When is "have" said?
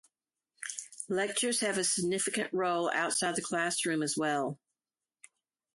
1.59-1.77